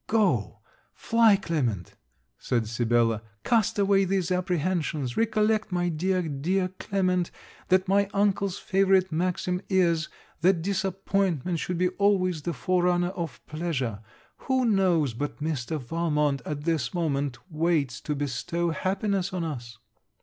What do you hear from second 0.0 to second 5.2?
'Go! fly, Clement!' said Sibella: 'Cast away these apprehensions.